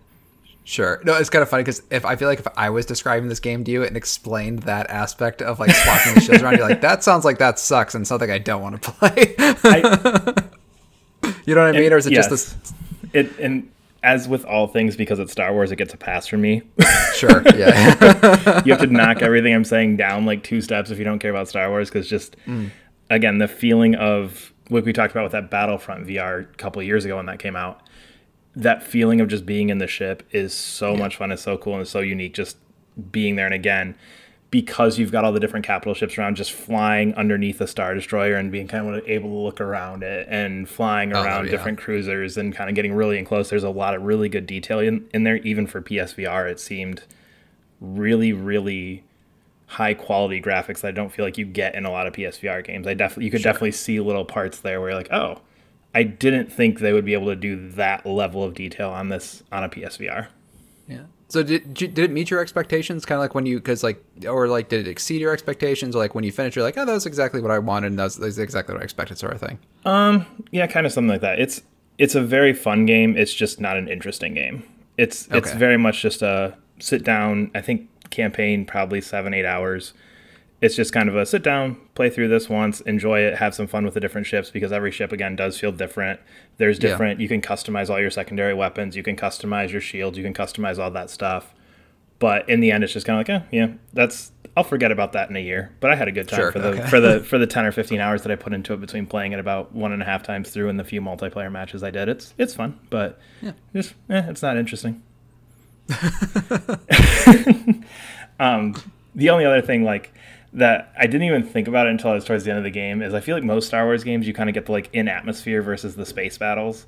Sure. 0.65 1.01
No, 1.05 1.15
it's 1.15 1.31
kind 1.31 1.43
of 1.43 1.49
funny 1.49 1.63
because 1.65 1.83
if 1.91 2.05
I 2.05 2.15
feel 2.15 2.29
like 2.29 2.39
if 2.39 2.47
I 2.57 2.71
was 2.71 2.87
describing 2.87 3.29
this 3.29 3.41
game 3.41 3.65
to 3.65 3.71
you 3.71 3.83
and 3.83 3.97
explained 3.97 4.61
that 4.61 4.89
aspect 4.91 5.43
of 5.43 5.59
like 5.59 5.71
swapping 5.71 6.15
the 6.15 6.21
shields 6.21 6.43
around, 6.43 6.57
you're 6.57 6.69
like, 6.69 6.83
that 6.83 7.03
sounds 7.03 7.25
like 7.25 7.39
that 7.39 7.59
sucks 7.59 7.97
and 7.97 8.07
something 8.07 8.31
I 8.31 8.39
don't 8.39 8.63
want 8.63 8.81
to 8.81 8.91
play. 8.93 9.35
I, 9.39 10.35
you 11.47 11.55
know 11.55 11.67
what 11.67 11.77
I 11.77 11.81
mean? 11.81 11.93
Or 11.93 11.97
is 11.97 12.07
it 12.07 12.13
yes. 12.13 12.29
just 12.29 12.63
this? 12.63 12.73
It 13.13 13.39
and 13.41 13.71
as 14.03 14.29
with 14.29 14.45
all 14.45 14.67
things, 14.67 14.97
because 14.97 15.19
it's 15.19 15.33
Star 15.33 15.53
Wars, 15.53 15.71
it 15.71 15.77
gets 15.77 15.95
a 15.95 15.97
pass 15.97 16.27
from 16.27 16.41
me. 16.41 16.63
Sure. 17.15 17.43
Yeah. 17.55 18.63
you 18.65 18.73
have 18.73 18.81
to 18.81 18.87
knock 18.87 19.21
everything 19.23 19.55
I'm 19.55 19.65
saying 19.65 19.97
down 19.99 20.25
like 20.25 20.43
two 20.43 20.61
steps 20.63 20.91
if 20.91 20.99
you 20.99 21.05
don't 21.05 21.19
care 21.19 21.31
about 21.31 21.47
Star 21.47 21.69
Wars, 21.69 21.89
because 21.89 22.09
just 22.09 22.37
mm. 22.47 22.71
again 23.11 23.39
the 23.39 23.47
feeling 23.47 23.95
of 23.95 24.53
what 24.69 24.85
we 24.85 24.93
talked 24.95 25.13
about 25.13 25.23
with 25.25 25.33
that 25.33 25.51
Battlefront 25.51 26.07
VR 26.07 26.51
a 26.51 26.57
couple 26.57 26.83
years 26.83 27.05
ago 27.05 27.17
when 27.17 27.27
that 27.27 27.39
came 27.39 27.55
out. 27.55 27.83
that 28.57 28.83
feeling 28.83 29.21
of 29.21 29.29
just 29.29 29.47
being 29.47 29.69
in 29.71 29.79
the 29.79 29.87
ship 29.87 30.23
is 30.33 30.53
so 30.53 30.93
yeah. 30.93 30.99
much 30.99 31.17
fun. 31.17 31.31
It's 31.31 31.43
so 31.43 31.57
cool 31.57 31.75
and 31.75 31.83
it's 31.83 31.91
so 31.91 32.01
unique. 32.01 32.35
Just 32.35 32.57
being 33.11 33.37
there 33.37 33.47
and 33.47 33.55
again, 33.55 33.95
because 34.53 34.99
you've 34.99 35.11
got 35.11 35.25
all 35.25 35.33
the 35.33 35.41
different 35.41 35.65
capital 35.65 35.95
ships 35.95 36.19
around, 36.19 36.37
just 36.37 36.53
flying 36.53 37.15
underneath 37.15 37.59
a 37.63 37.67
star 37.67 37.95
destroyer 37.95 38.35
and 38.35 38.53
being 38.53 38.69
kind 38.69 38.87
of 38.87 39.03
able 39.09 39.31
to 39.31 39.37
look 39.37 39.63
around 39.63 40.03
it 40.03 40.29
and 40.31 40.69
flying 40.69 41.15
oh, 41.15 41.23
around 41.23 41.41
oh, 41.41 41.45
yeah. 41.45 41.51
different 41.51 41.79
cruisers 41.79 42.37
and 42.37 42.55
kind 42.55 42.69
of 42.69 42.77
getting 42.77 42.93
really 42.93 43.19
in 43.19 43.25
close. 43.25 43.49
There's 43.49 43.65
a 43.65 43.71
lot 43.71 43.95
of 43.95 44.03
really 44.03 44.29
good 44.29 44.47
detail 44.47 44.79
in, 44.79 45.09
in 45.15 45.25
there, 45.25 45.37
even 45.39 45.67
for 45.67 45.81
PSVR. 45.81 46.51
It 46.51 46.61
seemed 46.61 47.03
really, 47.81 48.35
really 48.35 49.05
high 49.69 49.95
quality 49.95 50.41
graphics 50.43 50.83
that 50.83 50.89
I 50.89 50.93
don't 50.93 51.11
feel 51.11 51.25
like 51.25 51.39
you 51.39 51.47
get 51.47 51.75
in 51.75 51.87
a 51.87 51.91
lot 51.91 52.07
of 52.07 52.13
PSVR 52.13 52.63
games. 52.63 52.87
I 52.87 52.93
definitely 52.93 53.25
you 53.25 53.31
could 53.31 53.41
sure. 53.41 53.53
definitely 53.53 53.73
see 53.73 54.01
little 54.01 54.27
parts 54.27 54.61
there 54.61 54.83
where 54.83 54.91
you're 54.91 54.99
like, 54.99 55.11
oh, 55.11 55.41
I 55.95 56.03
didn't 56.03 56.53
think 56.53 56.81
they 56.81 56.93
would 56.93 57.07
be 57.07 57.15
able 57.15 57.29
to 57.29 57.37
do 57.37 57.71
that 57.71 58.05
level 58.05 58.45
of 58.45 58.53
detail 58.53 58.91
on 58.91 59.09
this 59.09 59.43
on 59.51 59.65
a 59.65 59.71
PSVR. 59.71 60.27
Yeah. 60.89 61.05
So 61.33 61.43
did 61.43 61.73
did 61.73 61.99
it 61.99 62.11
meet 62.11 62.31
your 62.31 62.41
expectations? 62.41 63.07
Kind 63.07 63.17
of 63.17 63.23
like 63.23 63.35
when 63.35 63.47
you 63.47 63.57
because 63.57 63.83
like 63.83 64.05
or 64.29 64.49
like 64.49 64.69
did 64.69 64.87
it 64.87 64.91
exceed 64.91 65.23
your 65.23 65.33
expectations? 65.33 65.97
Or 65.97 65.99
like 65.99 66.15
when 66.15 66.25
you 66.25 66.31
finish, 66.31 66.55
you're 66.55 66.63
like, 66.63 66.77
oh, 66.77 66.85
that 66.85 66.93
was 66.93 67.07
exactly 67.07 67.41
what 67.41 67.51
I 67.51 67.59
wanted, 67.59 67.87
and 67.87 67.99
that's, 67.99 68.17
that's 68.17 68.37
exactly 68.37 68.75
what 68.75 68.83
I 68.83 68.85
expected, 68.85 69.17
sort 69.17 69.33
of 69.33 69.41
thing. 69.41 69.59
Um. 69.87 70.27
Yeah, 70.51 70.67
kind 70.67 70.85
of 70.85 70.93
something 70.93 71.09
like 71.09 71.23
that. 71.23 71.41
It's 71.41 71.63
it's 71.97 72.15
a 72.15 72.21
very 72.21 72.53
fun 72.53 72.85
game. 72.85 73.17
It's 73.17 73.33
just 73.33 73.63
not 73.63 73.79
an 73.79 73.89
interesting 73.89 74.35
game. 74.35 74.63
It's 74.99 75.27
it's 75.31 75.53
very 75.55 75.79
much 75.79 76.03
just 76.03 76.21
a 76.21 76.55
sit 76.81 77.03
down. 77.03 77.51
I 77.55 77.63
think 77.63 77.89
campaign 78.11 78.67
probably 78.67 79.01
seven 79.01 79.33
eight 79.33 79.47
hours. 79.47 79.95
It's 80.63 80.77
just 80.77 80.93
kind 80.93 81.09
of 81.09 81.17
a 81.17 81.27
sit 81.27 81.43
down, 81.43 81.77
play 81.97 82.09
through 82.09 82.29
this 82.29 82.49
once, 82.49 82.81
enjoy 82.83 83.19
it, 83.19 83.39
have 83.39 83.53
some 83.53 83.67
fun 83.67 83.85
with 83.85 83.95
the 83.95 84.01
different 84.01 84.29
ships 84.29 84.49
because 84.49 84.71
every 84.71 84.93
ship 84.93 85.11
again 85.11 85.35
does 85.35 85.59
feel 85.59 85.73
different. 85.73 86.21
There's 86.59 86.79
different. 86.79 87.19
Yeah. 87.19 87.25
You 87.25 87.29
can 87.29 87.43
customize 87.43 87.91
all 87.91 88.01
your 88.01 88.13
secondary 88.13 88.55
weapons. 88.55 88.95
You 88.97 89.03
can 89.03 89.17
customize 89.17 89.73
your 89.73 89.81
shields. 89.81 90.17
You 90.17 90.23
can 90.23 90.33
customize 90.33 90.79
all 90.79 90.93
that 90.93 91.11
stuff. 91.11 91.53
But 92.21 92.49
in 92.49 92.61
the 92.61 92.71
end, 92.71 92.85
it's 92.85 92.93
just 92.93 93.05
kind 93.05 93.21
of 93.21 93.29
like, 93.29 93.43
eh, 93.43 93.47
yeah, 93.51 93.73
that's. 93.93 94.31
I'll 94.57 94.63
forget 94.63 94.93
about 94.93 95.13
that 95.15 95.31
in 95.31 95.35
a 95.35 95.41
year. 95.41 95.73
But 95.81 95.91
I 95.91 95.97
had 95.97 96.07
a 96.07 96.13
good 96.13 96.29
time 96.29 96.39
sure, 96.39 96.53
for 96.53 96.61
the 96.61 96.69
okay. 96.69 96.87
for 96.89 97.01
the 97.01 97.21
for 97.25 97.39
the 97.39 97.49
ten 97.49 97.65
or 97.65 97.73
fifteen 97.73 97.99
hours 97.99 98.23
that 98.23 98.31
I 98.31 98.37
put 98.37 98.53
into 98.53 98.73
it 98.73 98.81
between 98.81 99.07
playing 99.07 99.33
it 99.33 99.41
about 99.41 99.75
one 99.75 99.91
and 99.91 100.01
a 100.01 100.05
half 100.05 100.23
times 100.23 100.51
through 100.51 100.69
and 100.69 100.79
the 100.79 100.85
few 100.85 101.01
multiplayer 101.01 101.51
matches 101.51 101.83
I 101.83 101.91
did. 101.91 102.09
It's 102.09 102.35
it's 102.39 102.55
fun, 102.55 102.79
but 102.89 103.19
yeah. 103.41 103.53
just 103.75 103.95
eh, 104.09 104.23
it's 104.29 104.43
not 104.43 104.57
interesting. 104.57 105.03
um, 108.39 108.81
the 109.17 109.31
only 109.31 109.45
other 109.45 109.61
thing, 109.61 109.83
like 109.83 110.15
that 110.55 110.93
I 110.99 111.07
didn't 111.07 111.23
even 111.23 111.43
think 111.45 111.69
about 111.69 111.87
it 111.87 111.91
until 111.91 112.11
I 112.11 112.15
was 112.15 112.25
towards 112.25 112.45
the 112.45 112.51
end 112.51 112.59
of 112.59 112.65
the 112.65 112.71
game, 112.71 113.03
is 113.03 113.15
I 113.15 113.21
feel 113.21 113.37
like 113.37 113.45
most 113.45 113.67
Star 113.67 113.85
Wars 113.85 114.05
games 114.05 114.27
you 114.27 114.35
kind 114.35 114.51
of 114.51 114.55
get 114.55 114.67
the 114.67 114.73
like 114.73 114.91
in 114.93 115.09
atmosphere 115.09 115.63
versus 115.63 115.97
the 115.97 116.07
space 116.07 116.39
battles. 116.39 116.87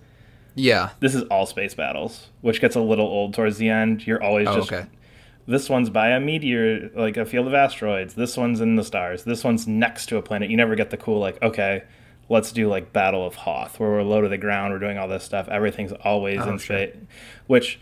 Yeah, 0.54 0.90
this 1.00 1.14
is 1.14 1.22
all 1.24 1.46
space 1.46 1.74
battles, 1.74 2.28
which 2.40 2.60
gets 2.60 2.76
a 2.76 2.80
little 2.80 3.06
old 3.06 3.34
towards 3.34 3.58
the 3.58 3.68
end. 3.68 4.06
You're 4.06 4.22
always 4.22 4.48
oh, 4.48 4.56
just 4.56 4.72
okay. 4.72 4.86
this 5.46 5.68
one's 5.68 5.90
by 5.90 6.10
a 6.10 6.20
meteor, 6.20 6.90
like 6.94 7.16
a 7.16 7.24
field 7.24 7.46
of 7.46 7.54
asteroids. 7.54 8.14
This 8.14 8.36
one's 8.36 8.60
in 8.60 8.76
the 8.76 8.84
stars. 8.84 9.24
This 9.24 9.42
one's 9.42 9.66
next 9.66 10.06
to 10.06 10.16
a 10.16 10.22
planet. 10.22 10.50
You 10.50 10.56
never 10.56 10.74
get 10.74 10.90
the 10.90 10.96
cool 10.96 11.18
like 11.18 11.42
okay 11.42 11.82
let's 12.28 12.52
do 12.52 12.68
like 12.68 12.92
Battle 12.92 13.26
of 13.26 13.34
Hoth, 13.34 13.78
where 13.78 13.90
we're 13.90 14.02
low 14.02 14.20
to 14.22 14.28
the 14.28 14.38
ground, 14.38 14.72
we're 14.72 14.78
doing 14.78 14.98
all 14.98 15.08
this 15.08 15.24
stuff. 15.24 15.48
Everything's 15.48 15.92
always 15.92 16.40
oh, 16.40 16.50
in 16.50 16.58
sure. 16.58 16.76
space, 16.76 16.96
which 17.46 17.80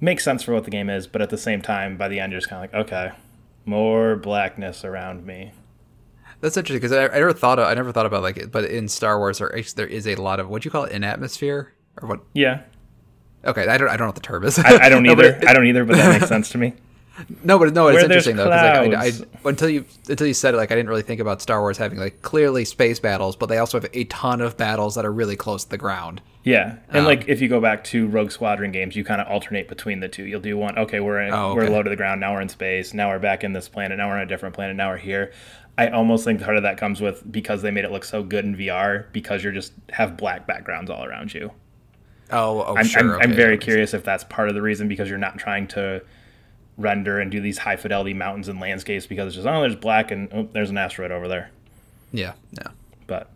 makes 0.00 0.24
sense 0.24 0.42
for 0.42 0.52
what 0.52 0.64
the 0.64 0.70
game 0.70 0.90
is, 0.90 1.06
but 1.06 1.22
at 1.22 1.30
the 1.30 1.38
same 1.38 1.62
time, 1.62 1.96
by 1.96 2.08
the 2.08 2.20
end, 2.20 2.32
you're 2.32 2.40
just 2.40 2.50
kind 2.50 2.64
of 2.64 2.72
like, 2.72 2.86
okay, 2.86 3.12
more 3.64 4.16
blackness 4.16 4.84
around 4.84 5.26
me. 5.26 5.52
That's 6.40 6.56
interesting 6.56 6.80
because 6.80 6.92
I, 6.92 7.06
I, 7.06 7.18
never 7.18 7.32
thought 7.32 7.58
of, 7.58 7.66
I 7.66 7.74
never 7.74 7.92
thought 7.92 8.06
about 8.06 8.22
like 8.22 8.36
it, 8.36 8.52
but 8.52 8.64
in 8.64 8.88
Star 8.88 9.18
Wars 9.18 9.38
there 9.38 9.62
there 9.76 9.86
is 9.86 10.06
a 10.06 10.16
lot 10.16 10.40
of 10.40 10.48
what 10.48 10.62
do 10.62 10.66
you 10.66 10.70
call 10.70 10.84
it 10.84 10.92
in 10.92 11.02
atmosphere 11.02 11.72
or 12.00 12.08
what? 12.08 12.20
Yeah. 12.34 12.62
Okay, 13.44 13.66
I 13.66 13.78
don't 13.78 13.88
I 13.88 13.96
don't 13.96 14.00
know 14.00 14.06
what 14.06 14.14
the 14.14 14.20
term 14.20 14.44
is. 14.44 14.58
I, 14.58 14.84
I 14.84 14.88
don't 14.88 15.06
either. 15.10 15.40
I 15.46 15.52
don't 15.54 15.66
either, 15.66 15.84
but 15.84 15.96
that 15.96 16.10
makes 16.12 16.28
sense 16.28 16.50
to 16.50 16.58
me. 16.58 16.74
No, 17.44 17.58
but 17.58 17.72
no, 17.72 17.88
it's 17.88 17.96
Where 17.96 18.04
interesting 18.04 18.36
though 18.36 18.44
because 18.44 18.88
like, 18.88 18.98
I, 18.98 19.06
I, 19.06 19.48
until 19.48 19.68
you 19.68 19.84
until 20.08 20.26
you 20.26 20.34
said 20.34 20.54
it, 20.54 20.56
like 20.56 20.72
I 20.72 20.74
didn't 20.74 20.88
really 20.88 21.02
think 21.02 21.20
about 21.20 21.40
Star 21.40 21.60
Wars 21.60 21.78
having 21.78 21.98
like 21.98 22.22
clearly 22.22 22.64
space 22.64 22.98
battles, 22.98 23.36
but 23.36 23.46
they 23.46 23.58
also 23.58 23.80
have 23.80 23.88
a 23.92 24.04
ton 24.04 24.40
of 24.40 24.56
battles 24.56 24.96
that 24.96 25.04
are 25.04 25.12
really 25.12 25.36
close 25.36 25.64
to 25.64 25.70
the 25.70 25.78
ground. 25.78 26.20
Yeah, 26.42 26.76
and 26.88 26.98
um, 26.98 27.04
like 27.04 27.28
if 27.28 27.40
you 27.40 27.48
go 27.48 27.60
back 27.60 27.84
to 27.84 28.06
Rogue 28.08 28.30
Squadron 28.30 28.72
games, 28.72 28.96
you 28.96 29.04
kind 29.04 29.20
of 29.20 29.28
alternate 29.28 29.68
between 29.68 30.00
the 30.00 30.08
two. 30.08 30.24
You'll 30.24 30.40
do 30.40 30.58
one, 30.58 30.76
okay, 30.76 31.00
we're 31.00 31.20
in, 31.22 31.32
oh, 31.32 31.52
okay. 31.52 31.60
we're 31.60 31.70
low 31.70 31.82
to 31.82 31.88
the 31.88 31.96
ground, 31.96 32.20
now 32.20 32.34
we're 32.34 32.42
in 32.42 32.48
space, 32.48 32.92
now 32.92 33.08
we're 33.08 33.18
back 33.18 33.44
in 33.44 33.52
this 33.52 33.68
planet, 33.68 33.96
now 33.96 34.08
we're 34.08 34.16
on 34.16 34.22
a 34.22 34.26
different 34.26 34.54
planet, 34.54 34.76
now 34.76 34.90
we're 34.90 34.98
here. 34.98 35.32
I 35.78 35.88
almost 35.88 36.24
think 36.24 36.42
part 36.42 36.56
of 36.56 36.62
that 36.64 36.76
comes 36.76 37.00
with 37.00 37.30
because 37.30 37.62
they 37.62 37.70
made 37.70 37.84
it 37.84 37.90
look 37.90 38.04
so 38.04 38.22
good 38.22 38.44
in 38.44 38.56
VR 38.56 39.06
because 39.12 39.42
you're 39.42 39.52
just 39.52 39.72
have 39.90 40.16
black 40.16 40.46
backgrounds 40.46 40.90
all 40.90 41.04
around 41.04 41.32
you. 41.32 41.50
Oh, 42.30 42.62
oh 42.62 42.76
I'm, 42.76 42.86
sure. 42.86 43.00
I'm, 43.00 43.10
okay. 43.10 43.24
I'm 43.24 43.34
very 43.34 43.58
curious 43.58 43.94
if 43.94 44.04
that's 44.04 44.24
part 44.24 44.48
of 44.48 44.54
the 44.54 44.62
reason 44.62 44.86
because 44.88 45.08
you're 45.08 45.18
not 45.18 45.38
trying 45.38 45.66
to 45.68 46.02
render 46.76 47.20
and 47.20 47.30
do 47.30 47.40
these 47.40 47.58
high 47.58 47.76
fidelity 47.76 48.14
mountains 48.14 48.48
and 48.48 48.60
landscapes 48.60 49.06
because 49.06 49.28
it's 49.28 49.36
just 49.36 49.46
oh 49.46 49.60
there's 49.60 49.76
black 49.76 50.10
and 50.10 50.28
oh, 50.32 50.48
there's 50.52 50.70
an 50.70 50.78
asteroid 50.78 51.10
over 51.10 51.28
there. 51.28 51.50
Yeah, 52.12 52.34
yeah. 52.52 52.68
But 53.06 53.30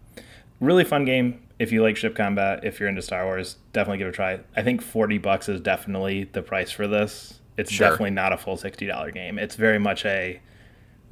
really 0.60 0.84
fun 0.84 1.04
game 1.04 1.40
if 1.58 1.72
you 1.72 1.82
like 1.82 1.96
ship 1.96 2.14
combat. 2.14 2.64
If 2.64 2.80
you're 2.80 2.88
into 2.88 3.02
Star 3.02 3.24
Wars, 3.24 3.56
definitely 3.72 3.98
give 3.98 4.08
it 4.08 4.10
a 4.10 4.12
try. 4.12 4.40
I 4.56 4.62
think 4.62 4.82
forty 4.82 5.18
bucks 5.18 5.48
is 5.48 5.60
definitely 5.60 6.24
the 6.24 6.42
price 6.42 6.70
for 6.70 6.86
this. 6.86 7.40
It's 7.56 7.72
sure. 7.72 7.88
definitely 7.88 8.10
not 8.10 8.32
a 8.32 8.36
full 8.36 8.56
sixty 8.56 8.86
dollar 8.86 9.10
game. 9.10 9.38
It's 9.38 9.56
very 9.56 9.78
much 9.78 10.04
a 10.04 10.40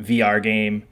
VR 0.00 0.42
game 0.42 0.84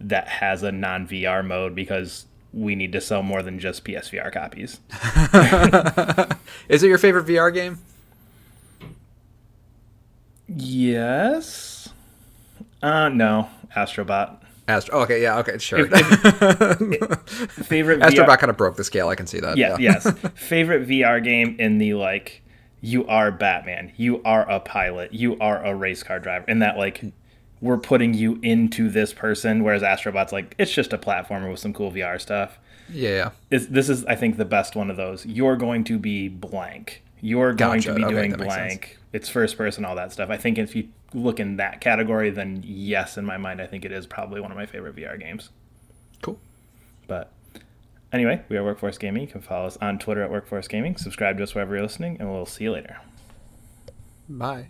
that 0.00 0.28
has 0.28 0.62
a 0.62 0.72
non 0.72 1.06
VR 1.06 1.44
mode 1.44 1.74
because 1.74 2.26
we 2.52 2.74
need 2.74 2.92
to 2.92 3.00
sell 3.00 3.22
more 3.22 3.42
than 3.42 3.58
just 3.58 3.84
PSVR 3.84 4.32
copies. 4.32 4.80
is 6.68 6.82
it 6.82 6.88
your 6.88 6.98
favorite 6.98 7.26
VR 7.26 7.52
game? 7.52 7.78
Yes. 10.54 11.88
Uh, 12.82 13.08
no, 13.08 13.48
Astrobot. 13.76 14.36
Astro. 14.66 14.98
Oh, 14.98 15.02
okay, 15.02 15.22
yeah, 15.22 15.38
okay, 15.38 15.58
sure. 15.58 15.80
If, 15.80 15.90
if, 15.92 17.30
favorite 17.66 18.00
Astrobot 18.00 18.26
VR... 18.26 18.38
kind 18.38 18.50
of 18.50 18.56
broke 18.56 18.76
the 18.76 18.84
scale. 18.84 19.08
I 19.08 19.14
can 19.14 19.26
see 19.26 19.40
that. 19.40 19.56
Yeah, 19.56 19.76
yeah. 19.78 20.00
yes. 20.04 20.12
Favorite 20.34 20.88
VR 20.88 21.22
game 21.22 21.56
in 21.58 21.78
the 21.78 21.94
like, 21.94 22.42
you 22.80 23.06
are 23.06 23.30
Batman, 23.30 23.92
you 23.96 24.22
are 24.24 24.48
a 24.48 24.60
pilot, 24.60 25.12
you 25.12 25.36
are 25.40 25.64
a 25.64 25.74
race 25.74 26.02
car 26.02 26.18
driver, 26.18 26.44
and 26.48 26.62
that 26.62 26.76
like, 26.78 27.02
we're 27.60 27.78
putting 27.78 28.14
you 28.14 28.38
into 28.42 28.88
this 28.88 29.12
person. 29.12 29.64
Whereas 29.64 29.82
Astrobot's 29.82 30.32
like, 30.32 30.54
it's 30.56 30.72
just 30.72 30.92
a 30.92 30.98
platformer 30.98 31.50
with 31.50 31.60
some 31.60 31.72
cool 31.72 31.90
VR 31.90 32.20
stuff. 32.20 32.58
Yeah. 32.88 33.30
It's, 33.50 33.66
this 33.66 33.88
is, 33.88 34.04
I 34.06 34.14
think, 34.14 34.36
the 34.36 34.44
best 34.44 34.76
one 34.76 34.90
of 34.90 34.96
those. 34.96 35.26
You're 35.26 35.56
going 35.56 35.84
to 35.84 35.98
be 35.98 36.28
blank. 36.28 37.02
You're 37.20 37.52
going 37.52 37.80
gotcha. 37.80 37.90
to 37.90 37.94
be 37.96 38.04
okay, 38.04 38.14
doing 38.14 38.32
blank 38.32 38.99
it's 39.12 39.28
first 39.28 39.56
person, 39.56 39.84
all 39.84 39.96
that 39.96 40.12
stuff. 40.12 40.30
I 40.30 40.36
think 40.36 40.58
if 40.58 40.76
you 40.76 40.88
look 41.12 41.40
in 41.40 41.56
that 41.56 41.80
category, 41.80 42.30
then 42.30 42.62
yes, 42.64 43.18
in 43.18 43.24
my 43.24 43.36
mind, 43.36 43.60
I 43.60 43.66
think 43.66 43.84
it 43.84 43.92
is 43.92 44.06
probably 44.06 44.40
one 44.40 44.50
of 44.50 44.56
my 44.56 44.66
favorite 44.66 44.96
VR 44.96 45.18
games. 45.18 45.50
Cool. 46.22 46.38
But 47.06 47.32
anyway, 48.12 48.42
we 48.48 48.56
are 48.56 48.64
Workforce 48.64 48.98
Gaming. 48.98 49.22
You 49.22 49.28
can 49.28 49.40
follow 49.40 49.66
us 49.66 49.76
on 49.78 49.98
Twitter 49.98 50.22
at 50.22 50.30
Workforce 50.30 50.68
Gaming. 50.68 50.96
Subscribe 50.96 51.36
to 51.38 51.42
us 51.42 51.54
wherever 51.54 51.74
you're 51.74 51.82
listening, 51.82 52.18
and 52.20 52.30
we'll 52.30 52.46
see 52.46 52.64
you 52.64 52.72
later. 52.72 52.98
Bye. 54.28 54.68